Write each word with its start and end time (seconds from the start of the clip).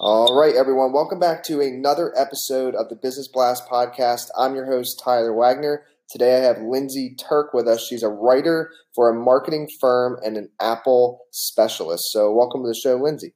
All 0.00 0.36
right, 0.36 0.56
everyone. 0.56 0.92
Welcome 0.92 1.20
back 1.20 1.44
to 1.44 1.60
another 1.60 2.12
episode 2.18 2.74
of 2.74 2.88
the 2.88 2.96
Business 2.96 3.28
Blast 3.28 3.68
podcast. 3.68 4.28
I'm 4.36 4.56
your 4.56 4.66
host, 4.66 5.00
Tyler 5.02 5.32
Wagner. 5.32 5.84
Today 6.10 6.36
I 6.36 6.40
have 6.40 6.58
Lindsey 6.58 7.14
Turk 7.14 7.54
with 7.54 7.68
us. 7.68 7.86
She's 7.86 8.02
a 8.02 8.08
writer 8.08 8.72
for 8.92 9.08
a 9.08 9.14
marketing 9.14 9.68
firm 9.80 10.18
and 10.24 10.36
an 10.36 10.50
Apple 10.60 11.20
specialist. 11.30 12.10
So, 12.10 12.32
welcome 12.32 12.64
to 12.64 12.68
the 12.68 12.74
show, 12.74 12.96
Lindsey. 12.96 13.34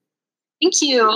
Thank 0.60 0.82
you. 0.82 1.08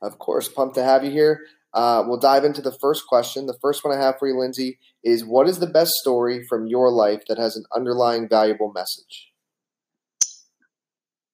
Of 0.00 0.18
course, 0.18 0.48
pumped 0.48 0.76
to 0.76 0.82
have 0.82 1.04
you 1.04 1.10
here. 1.10 1.40
Uh, 1.74 2.02
we'll 2.06 2.18
dive 2.18 2.44
into 2.44 2.62
the 2.62 2.76
first 2.80 3.06
question. 3.06 3.44
The 3.44 3.58
first 3.60 3.84
one 3.84 3.94
I 3.94 4.00
have 4.00 4.14
for 4.18 4.26
you, 4.26 4.40
Lindsey, 4.40 4.78
is 5.04 5.26
what 5.26 5.46
is 5.46 5.58
the 5.58 5.66
best 5.66 5.92
story 6.00 6.42
from 6.48 6.66
your 6.66 6.90
life 6.90 7.20
that 7.28 7.36
has 7.36 7.54
an 7.54 7.64
underlying 7.74 8.30
valuable 8.30 8.72
message? 8.74 9.30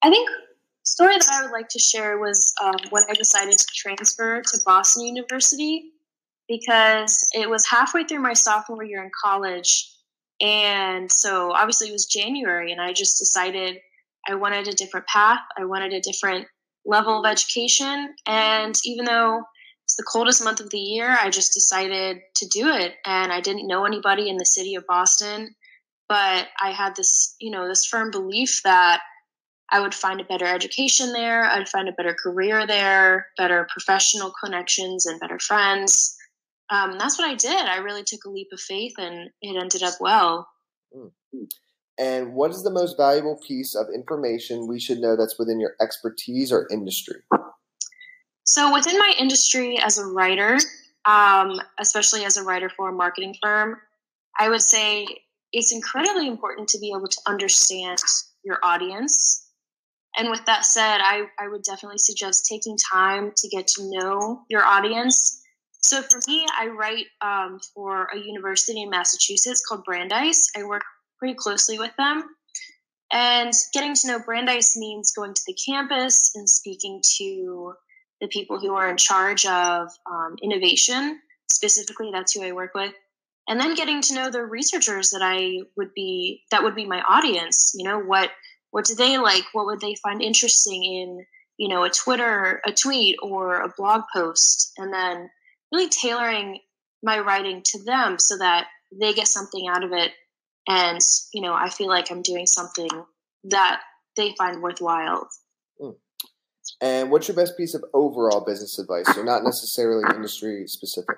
I 0.02 0.10
think 0.10 0.28
story 0.92 1.16
that 1.16 1.28
I 1.32 1.42
would 1.42 1.52
like 1.52 1.68
to 1.70 1.78
share 1.78 2.18
was 2.18 2.52
um, 2.62 2.76
when 2.90 3.02
I 3.08 3.14
decided 3.14 3.56
to 3.56 3.66
transfer 3.74 4.42
to 4.42 4.58
Boston 4.66 5.06
University 5.06 5.84
because 6.48 7.26
it 7.32 7.48
was 7.48 7.66
halfway 7.66 8.04
through 8.04 8.20
my 8.20 8.34
sophomore 8.34 8.84
year 8.84 9.02
in 9.02 9.10
college. 9.24 9.90
And 10.42 11.10
so 11.10 11.52
obviously 11.52 11.88
it 11.88 11.92
was 11.92 12.04
January, 12.04 12.72
and 12.72 12.80
I 12.80 12.92
just 12.92 13.18
decided 13.18 13.78
I 14.28 14.34
wanted 14.34 14.68
a 14.68 14.72
different 14.72 15.06
path. 15.06 15.40
I 15.58 15.64
wanted 15.64 15.94
a 15.94 16.00
different 16.00 16.46
level 16.84 17.20
of 17.20 17.30
education. 17.30 18.14
And 18.26 18.74
even 18.84 19.06
though 19.06 19.42
it's 19.84 19.96
the 19.96 20.06
coldest 20.12 20.44
month 20.44 20.60
of 20.60 20.68
the 20.68 20.78
year, 20.78 21.16
I 21.18 21.30
just 21.30 21.54
decided 21.54 22.18
to 22.36 22.46
do 22.48 22.68
it. 22.68 22.96
And 23.06 23.32
I 23.32 23.40
didn't 23.40 23.66
know 23.66 23.86
anybody 23.86 24.28
in 24.28 24.36
the 24.36 24.44
city 24.44 24.74
of 24.74 24.84
Boston, 24.86 25.54
but 26.08 26.48
I 26.60 26.72
had 26.72 26.96
this, 26.96 27.34
you 27.40 27.50
know, 27.50 27.66
this 27.66 27.86
firm 27.86 28.10
belief 28.10 28.60
that 28.64 29.00
I 29.70 29.80
would 29.80 29.94
find 29.94 30.20
a 30.20 30.24
better 30.24 30.46
education 30.46 31.12
there. 31.12 31.44
I'd 31.44 31.68
find 31.68 31.88
a 31.88 31.92
better 31.92 32.14
career 32.14 32.66
there, 32.66 33.28
better 33.38 33.66
professional 33.72 34.32
connections, 34.42 35.06
and 35.06 35.20
better 35.20 35.38
friends. 35.38 36.16
Um, 36.70 36.98
that's 36.98 37.18
what 37.18 37.28
I 37.28 37.34
did. 37.34 37.66
I 37.66 37.78
really 37.78 38.02
took 38.04 38.24
a 38.24 38.30
leap 38.30 38.48
of 38.52 38.60
faith, 38.60 38.94
and 38.98 39.30
it 39.40 39.60
ended 39.60 39.82
up 39.82 39.94
well. 40.00 40.48
Mm-hmm. 40.94 41.44
And 41.98 42.34
what 42.34 42.50
is 42.50 42.62
the 42.62 42.70
most 42.70 42.96
valuable 42.96 43.38
piece 43.46 43.74
of 43.74 43.86
information 43.94 44.66
we 44.66 44.80
should 44.80 44.98
know 44.98 45.16
that's 45.16 45.38
within 45.38 45.60
your 45.60 45.74
expertise 45.80 46.50
or 46.50 46.66
industry? 46.70 47.16
So, 48.44 48.72
within 48.72 48.98
my 48.98 49.14
industry 49.18 49.78
as 49.78 49.98
a 49.98 50.06
writer, 50.06 50.58
um, 51.04 51.60
especially 51.78 52.24
as 52.24 52.36
a 52.36 52.42
writer 52.42 52.70
for 52.70 52.88
a 52.88 52.92
marketing 52.92 53.36
firm, 53.42 53.76
I 54.38 54.48
would 54.48 54.62
say 54.62 55.06
it's 55.52 55.72
incredibly 55.72 56.26
important 56.26 56.68
to 56.68 56.78
be 56.78 56.92
able 56.96 57.08
to 57.08 57.20
understand 57.26 57.98
your 58.44 58.58
audience 58.62 59.41
and 60.16 60.30
with 60.30 60.44
that 60.46 60.64
said, 60.64 60.98
I, 61.00 61.22
I 61.38 61.48
would 61.48 61.62
definitely 61.62 61.98
suggest 61.98 62.46
taking 62.46 62.76
time 62.92 63.32
to 63.36 63.48
get 63.48 63.66
to 63.68 63.90
know 63.90 64.42
your 64.48 64.64
audience. 64.64 65.42
So 65.80 66.02
for 66.02 66.20
me, 66.28 66.46
I 66.56 66.68
write 66.68 67.06
um, 67.22 67.58
for 67.74 68.08
a 68.14 68.18
university 68.18 68.82
in 68.82 68.90
Massachusetts 68.90 69.64
called 69.66 69.84
Brandeis. 69.84 70.50
I 70.56 70.64
work 70.64 70.82
pretty 71.18 71.34
closely 71.34 71.78
with 71.78 71.92
them. 71.96 72.24
And 73.12 73.52
getting 73.74 73.94
to 73.94 74.08
know 74.08 74.18
Brandeis 74.20 74.76
means 74.76 75.12
going 75.12 75.34
to 75.34 75.42
the 75.46 75.56
campus 75.66 76.32
and 76.34 76.48
speaking 76.48 77.02
to 77.18 77.74
the 78.20 78.28
people 78.28 78.58
who 78.58 78.74
are 78.74 78.88
in 78.88 78.96
charge 78.96 79.44
of 79.44 79.88
um, 80.10 80.36
innovation. 80.42 81.20
Specifically, 81.50 82.10
that's 82.12 82.32
who 82.32 82.42
I 82.42 82.52
work 82.52 82.72
with. 82.74 82.94
And 83.48 83.60
then 83.60 83.74
getting 83.74 84.00
to 84.02 84.14
know 84.14 84.30
the 84.30 84.44
researchers 84.44 85.10
that 85.10 85.20
I 85.22 85.58
would 85.76 85.92
be, 85.94 86.42
that 86.50 86.62
would 86.62 86.76
be 86.76 86.86
my 86.86 87.02
audience. 87.02 87.72
You 87.74 87.84
know, 87.84 87.98
what 87.98 88.30
what 88.72 88.86
do 88.86 88.94
they 88.94 89.18
like? 89.18 89.44
What 89.52 89.66
would 89.66 89.80
they 89.80 89.94
find 90.02 90.20
interesting 90.20 90.82
in, 90.82 91.24
you 91.58 91.68
know, 91.68 91.84
a 91.84 91.90
Twitter, 91.90 92.60
a 92.66 92.72
tweet, 92.72 93.16
or 93.22 93.60
a 93.60 93.72
blog 93.76 94.02
post? 94.12 94.72
And 94.78 94.92
then 94.92 95.30
really 95.70 95.88
tailoring 95.88 96.58
my 97.02 97.18
writing 97.18 97.62
to 97.64 97.84
them 97.84 98.18
so 98.18 98.38
that 98.38 98.66
they 98.98 99.12
get 99.12 99.28
something 99.28 99.68
out 99.68 99.84
of 99.84 99.92
it. 99.92 100.12
And, 100.66 100.98
you 101.34 101.42
know, 101.42 101.52
I 101.52 101.68
feel 101.68 101.88
like 101.88 102.10
I'm 102.10 102.22
doing 102.22 102.46
something 102.46 102.88
that 103.44 103.80
they 104.16 104.34
find 104.38 104.62
worthwhile. 104.62 105.28
Mm. 105.80 105.96
And 106.80 107.10
what's 107.10 107.28
your 107.28 107.36
best 107.36 107.58
piece 107.58 107.74
of 107.74 107.84
overall 107.92 108.42
business 108.44 108.78
advice? 108.78 109.14
So 109.14 109.22
not 109.22 109.44
necessarily 109.44 110.02
industry 110.14 110.64
specific. 110.66 111.16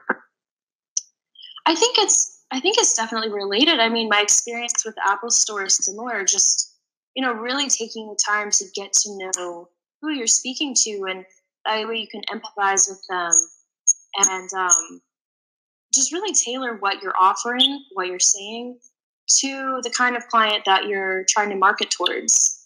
I 1.67 1.77
think 1.77 1.99
it's 1.99 2.43
I 2.51 2.61
think 2.61 2.79
it's 2.79 2.95
definitely 2.95 3.31
related. 3.33 3.79
I 3.81 3.89
mean, 3.89 4.09
my 4.09 4.21
experience 4.21 4.85
with 4.85 4.95
Apple 5.05 5.31
Store 5.31 5.65
is 5.65 5.77
similar. 5.77 6.25
Just 6.25 6.74
you 7.15 7.23
know, 7.23 7.33
really 7.33 7.69
taking 7.69 8.09
the 8.09 8.19
time 8.27 8.51
to 8.51 8.65
get 8.75 8.93
to 8.93 9.31
know 9.37 9.69
who 10.01 10.11
you're 10.11 10.27
speaking 10.27 10.75
to, 10.85 11.05
and 11.09 11.25
that 11.65 11.89
way 11.89 11.97
you 11.97 12.09
can 12.09 12.23
empathize 12.31 12.89
with 12.89 13.03
them, 13.09 13.33
and 14.31 14.49
um, 14.57 15.01
just 15.95 16.13
really 16.13 16.35
tailor 16.35 16.77
what 16.77 17.03
you're 17.03 17.15
offering, 17.21 17.85
what 17.93 18.09
you're 18.09 18.19
saying, 18.19 18.79
to 19.41 19.81
the 19.83 19.91
kind 19.91 20.17
of 20.17 20.27
client 20.29 20.65
that 20.67 20.87
you're 20.87 21.25
trying 21.29 21.51
to 21.51 21.57
market 21.57 21.91
towards. 21.91 22.65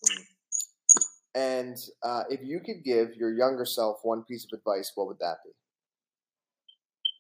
And 1.34 1.76
uh, 2.03 2.25
if 2.31 2.41
you 2.42 2.60
could 2.60 2.82
give 2.84 3.14
your 3.14 3.32
younger 3.32 3.64
self 3.64 3.98
one 4.03 4.25
piece 4.25 4.47
of 4.50 4.58
advice, 4.58 4.92
what 4.94 5.06
would 5.06 5.19
that 5.20 5.37
be? 5.44 5.50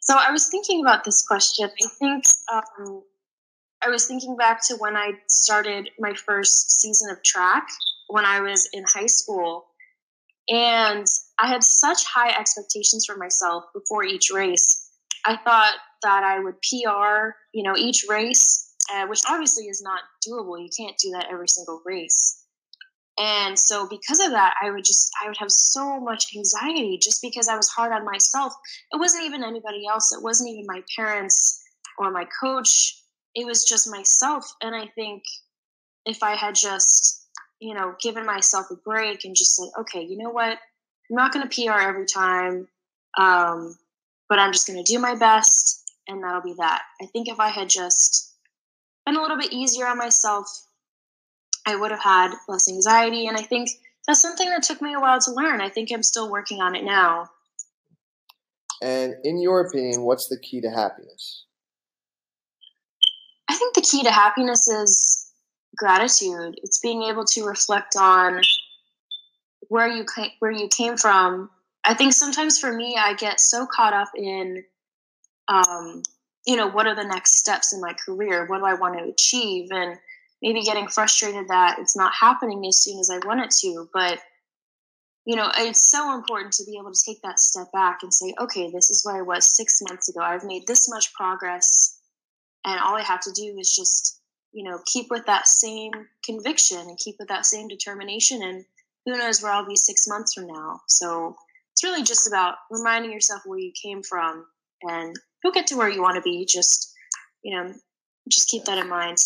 So 0.00 0.16
I 0.18 0.32
was 0.32 0.48
thinking 0.48 0.80
about 0.80 1.04
this 1.04 1.24
question. 1.26 1.68
I 1.68 1.88
think 1.98 2.24
um, 2.50 3.02
I 3.82 3.90
was 3.90 4.06
thinking 4.06 4.36
back 4.36 4.60
to 4.66 4.76
when 4.76 4.96
I 4.96 5.12
started 5.28 5.90
my 5.98 6.14
first 6.14 6.80
season 6.80 7.10
of 7.10 7.22
track 7.22 7.68
when 8.08 8.24
I 8.24 8.40
was 8.40 8.68
in 8.72 8.84
high 8.86 9.06
school. 9.06 9.66
And 10.48 11.06
I 11.38 11.46
had 11.46 11.62
such 11.62 12.04
high 12.04 12.30
expectations 12.30 13.04
for 13.06 13.16
myself 13.16 13.64
before 13.74 14.02
each 14.02 14.30
race. 14.32 14.90
I 15.24 15.36
thought 15.36 15.74
that 16.02 16.24
I 16.24 16.40
would 16.40 16.54
PR, 16.62 17.36
you 17.52 17.62
know, 17.62 17.76
each 17.76 18.06
race, 18.08 18.74
uh, 18.92 19.06
which 19.06 19.20
obviously 19.28 19.64
is 19.64 19.82
not 19.82 20.00
doable. 20.26 20.60
You 20.60 20.70
can't 20.76 20.96
do 20.98 21.10
that 21.12 21.26
every 21.30 21.48
single 21.48 21.82
race. 21.84 22.44
And 23.18 23.58
so 23.58 23.86
because 23.88 24.20
of 24.20 24.30
that, 24.30 24.54
I 24.62 24.70
would 24.70 24.84
just 24.84 25.10
I 25.22 25.26
would 25.26 25.36
have 25.38 25.50
so 25.50 26.00
much 26.00 26.26
anxiety 26.36 26.98
just 27.02 27.20
because 27.20 27.48
I 27.48 27.56
was 27.56 27.68
hard 27.68 27.92
on 27.92 28.04
myself. 28.04 28.54
It 28.92 28.98
wasn't 28.98 29.24
even 29.24 29.42
anybody 29.42 29.86
else. 29.90 30.12
It 30.12 30.22
wasn't 30.22 30.50
even 30.50 30.64
my 30.66 30.82
parents 30.96 31.60
or 31.98 32.12
my 32.12 32.26
coach 32.40 33.02
it 33.38 33.46
was 33.46 33.64
just 33.64 33.88
myself. 33.88 34.52
And 34.60 34.74
I 34.74 34.86
think 34.86 35.22
if 36.04 36.24
I 36.24 36.34
had 36.34 36.56
just, 36.56 37.24
you 37.60 37.72
know, 37.72 37.94
given 38.02 38.26
myself 38.26 38.66
a 38.72 38.74
break 38.74 39.24
and 39.24 39.36
just 39.36 39.54
said, 39.54 39.68
okay, 39.80 40.02
you 40.02 40.18
know 40.18 40.30
what? 40.30 40.58
I'm 41.10 41.16
not 41.16 41.32
going 41.32 41.48
to 41.48 41.64
PR 41.64 41.78
every 41.78 42.04
time, 42.04 42.66
um, 43.16 43.78
but 44.28 44.40
I'm 44.40 44.52
just 44.52 44.66
going 44.66 44.82
to 44.82 44.92
do 44.92 44.98
my 44.98 45.14
best, 45.14 45.84
and 46.08 46.22
that'll 46.22 46.42
be 46.42 46.54
that. 46.58 46.82
I 47.00 47.06
think 47.06 47.28
if 47.28 47.38
I 47.38 47.48
had 47.48 47.68
just 47.68 48.34
been 49.06 49.16
a 49.16 49.22
little 49.22 49.38
bit 49.38 49.52
easier 49.52 49.86
on 49.86 49.98
myself, 49.98 50.48
I 51.64 51.76
would 51.76 51.92
have 51.92 52.02
had 52.02 52.32
less 52.48 52.68
anxiety. 52.68 53.28
And 53.28 53.36
I 53.36 53.42
think 53.42 53.70
that's 54.06 54.20
something 54.20 54.50
that 54.50 54.64
took 54.64 54.82
me 54.82 54.94
a 54.94 55.00
while 55.00 55.20
to 55.20 55.30
learn. 55.30 55.60
I 55.60 55.68
think 55.68 55.92
I'm 55.92 56.02
still 56.02 56.28
working 56.28 56.60
on 56.60 56.74
it 56.74 56.82
now. 56.82 57.30
And 58.82 59.14
in 59.22 59.40
your 59.40 59.60
opinion, 59.60 60.02
what's 60.02 60.28
the 60.28 60.40
key 60.40 60.60
to 60.60 60.70
happiness? 60.70 61.44
Think 63.58 63.74
the 63.74 63.80
key 63.80 64.04
to 64.04 64.10
happiness 64.12 64.68
is 64.68 65.32
gratitude. 65.76 66.60
It's 66.62 66.78
being 66.78 67.02
able 67.02 67.24
to 67.24 67.44
reflect 67.44 67.96
on 67.96 68.40
where 69.68 69.88
you 69.88 70.04
came, 70.04 70.30
where 70.38 70.52
you 70.52 70.68
came 70.68 70.96
from. 70.96 71.50
I 71.84 71.94
think 71.94 72.12
sometimes 72.12 72.58
for 72.58 72.72
me, 72.72 72.96
I 72.96 73.14
get 73.14 73.40
so 73.40 73.66
caught 73.66 73.92
up 73.92 74.10
in, 74.16 74.62
um, 75.48 76.04
you 76.46 76.54
know, 76.54 76.68
what 76.68 76.86
are 76.86 76.94
the 76.94 77.04
next 77.04 77.38
steps 77.38 77.72
in 77.72 77.80
my 77.80 77.94
career? 77.94 78.46
What 78.46 78.58
do 78.58 78.64
I 78.64 78.74
want 78.74 78.96
to 78.96 79.04
achieve? 79.04 79.70
And 79.72 79.98
maybe 80.40 80.62
getting 80.62 80.86
frustrated 80.86 81.48
that 81.48 81.78
it's 81.80 81.96
not 81.96 82.14
happening 82.14 82.64
as 82.66 82.80
soon 82.80 83.00
as 83.00 83.10
I 83.10 83.18
want 83.26 83.40
it 83.40 83.50
to. 83.62 83.88
But 83.92 84.20
you 85.24 85.36
know, 85.36 85.50
it's 85.58 85.90
so 85.90 86.14
important 86.14 86.54
to 86.54 86.64
be 86.64 86.78
able 86.78 86.90
to 86.90 87.04
take 87.04 87.20
that 87.20 87.38
step 87.38 87.70
back 87.72 87.98
and 88.02 88.14
say, 88.14 88.32
okay, 88.40 88.70
this 88.70 88.88
is 88.88 89.04
where 89.04 89.16
I 89.16 89.20
was 89.20 89.44
six 89.44 89.82
months 89.86 90.08
ago. 90.08 90.20
I've 90.20 90.44
made 90.44 90.66
this 90.66 90.88
much 90.88 91.12
progress 91.12 91.97
and 92.64 92.80
all 92.80 92.96
I 92.96 93.02
have 93.02 93.20
to 93.20 93.32
do 93.32 93.56
is 93.58 93.74
just 93.74 94.20
you 94.52 94.64
know 94.64 94.78
keep 94.86 95.10
with 95.10 95.26
that 95.26 95.46
same 95.46 95.92
conviction 96.24 96.78
and 96.78 96.98
keep 96.98 97.16
with 97.18 97.28
that 97.28 97.46
same 97.46 97.68
determination 97.68 98.42
and 98.42 98.64
who 99.08 99.16
knows 99.16 99.42
where 99.42 99.52
I'll 99.52 99.66
be 99.66 99.76
six 99.76 100.06
months 100.06 100.34
from 100.34 100.46
now. 100.46 100.80
So 100.86 101.36
it's 101.72 101.84
really 101.84 102.02
just 102.02 102.28
about 102.28 102.56
reminding 102.70 103.12
yourself 103.12 103.42
where 103.46 103.58
you 103.58 103.72
came 103.80 104.02
from 104.02 104.44
and 104.82 105.16
you'll 105.42 105.52
get 105.52 105.68
to 105.68 105.76
where 105.76 105.88
you 105.88 106.02
want 106.02 106.16
to 106.16 106.22
be. 106.22 106.44
Just, 106.44 106.92
you 107.42 107.56
know, 107.56 107.72
just 108.28 108.48
keep 108.48 108.64
that 108.64 108.78
in 108.78 108.88
mind. 108.88 109.18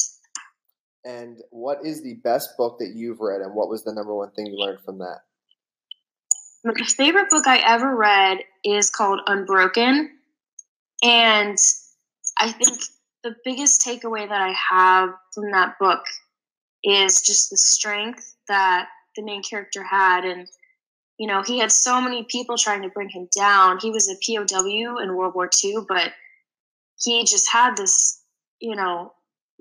And 1.05 1.39
what 1.51 1.79
is 1.85 2.03
the 2.03 2.15
best 2.23 2.57
book 2.57 2.79
that 2.79 2.93
you've 2.95 3.19
read, 3.19 3.41
and 3.41 3.55
what 3.57 3.69
was 3.69 3.83
the 3.83 3.93
number 3.93 4.15
one 4.15 4.31
thing 4.31 4.47
you 4.47 4.57
learned 4.57 4.79
from 4.85 4.99
that? 4.99 5.21
My 6.65 6.75
favorite 6.87 7.29
book 7.29 7.49
I 7.49 7.59
ever 7.67 7.97
read 7.97 8.39
is 8.65 8.89
called 8.89 9.21
Unbroken. 9.27 10.11
And 11.03 11.59
I 12.39 12.53
think 12.53 12.79
the 13.23 13.35
biggest 13.45 13.81
takeaway 13.87 14.29
that 14.29 14.41
I 14.41 14.55
have 14.71 15.11
from 15.35 15.51
that 15.53 15.79
book 15.79 16.03
is 16.85 17.23
just 17.23 17.51
the 17.51 17.57
strength 17.57 18.35
that 18.49 18.89
the 19.17 19.23
main 19.23 19.43
character 19.43 19.85
had. 19.85 20.25
And, 20.25 20.49
you 21.19 21.27
know, 21.27 21.43
he 21.43 21.59
had 21.59 21.71
so 21.71 22.01
many 22.01 22.25
people 22.25 22.57
trying 22.57 22.83
to 22.83 22.89
bring 22.89 23.09
him 23.09 23.29
down. 23.37 23.79
He 23.81 23.91
was 23.91 24.09
a 24.09 24.17
POW 24.27 24.99
in 24.99 25.17
World 25.17 25.35
War 25.35 25.49
II, 25.65 25.79
but 25.89 26.13
he 26.99 27.25
just 27.25 27.51
had 27.51 27.77
this, 27.77 28.23
you 28.61 28.75
know, 28.75 29.13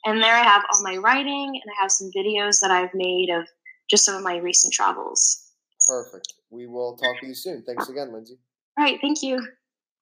and 0.09 0.23
there 0.23 0.35
I 0.35 0.43
have 0.43 0.65
all 0.73 0.83
my 0.83 0.97
writing 0.97 1.49
and 1.49 1.71
I 1.71 1.83
have 1.83 1.91
some 1.91 2.11
videos 2.17 2.61
that 2.61 2.71
I've 2.71 2.95
made 2.95 3.29
of 3.31 3.47
just 3.91 4.05
some 4.05 4.17
of 4.17 4.23
my 4.23 4.37
recent 4.37 4.73
travels. 4.73 5.53
Perfect. 5.87 6.35
We 6.51 6.67
will 6.67 6.97
talk 6.97 7.21
to 7.21 7.27
you 7.27 7.35
soon. 7.35 7.63
Thanks 7.67 7.89
again, 7.89 8.13
Lindsey. 8.13 8.39
All 8.79 8.85
right. 8.85 8.99
Thank 9.01 9.23
you. 9.23 9.47